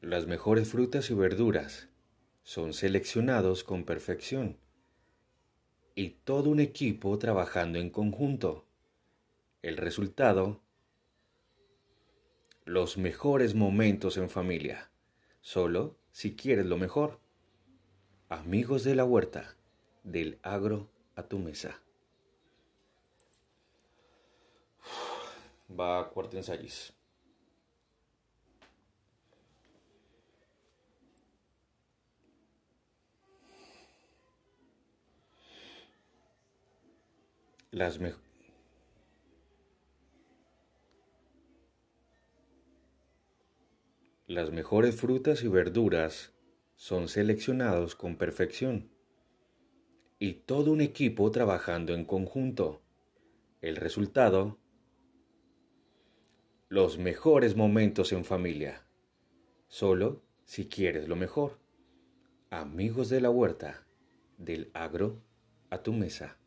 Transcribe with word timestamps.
Las 0.00 0.26
mejores 0.26 0.70
frutas 0.70 1.10
y 1.10 1.14
verduras 1.14 1.88
son 2.42 2.72
seleccionados 2.72 3.64
con 3.64 3.84
perfección 3.84 4.56
y 5.94 6.08
todo 6.24 6.48
un 6.48 6.58
equipo 6.58 7.18
trabajando 7.18 7.78
en 7.78 7.90
conjunto. 7.90 8.64
El 9.60 9.76
resultado, 9.76 10.62
los 12.64 12.96
mejores 12.96 13.54
momentos 13.54 14.16
en 14.16 14.30
familia, 14.30 14.90
solo 15.42 15.98
si 16.12 16.34
quieres 16.34 16.64
lo 16.64 16.78
mejor. 16.78 17.20
Amigos 18.30 18.84
de 18.84 18.94
la 18.94 19.04
huerta, 19.04 19.54
del 20.02 20.38
agro 20.42 20.88
a 21.14 21.24
tu 21.24 21.38
mesa. 21.38 21.78
Va 25.78 26.00
a 26.00 26.08
cuarto 26.08 26.38
ensayos. 26.38 26.94
Las, 37.72 38.00
Las 44.26 44.50
mejores 44.50 44.96
frutas 44.96 45.44
y 45.44 45.48
verduras 45.48 46.32
son 46.74 47.06
seleccionados 47.06 47.94
con 47.94 48.16
perfección 48.16 48.90
y 50.18 50.32
todo 50.32 50.72
un 50.72 50.80
equipo 50.80 51.30
trabajando 51.30 51.94
en 51.94 52.04
conjunto. 52.04 52.82
El 53.60 53.76
resultado, 53.76 54.58
los 56.68 56.98
mejores 56.98 57.54
momentos 57.54 58.12
en 58.12 58.24
familia, 58.24 58.84
solo 59.68 60.24
si 60.44 60.68
quieres 60.68 61.06
lo 61.06 61.14
mejor. 61.14 61.60
Amigos 62.50 63.10
de 63.10 63.20
la 63.20 63.30
huerta, 63.30 63.86
del 64.38 64.72
agro 64.74 65.22
a 65.70 65.84
tu 65.84 65.92
mesa. 65.92 66.39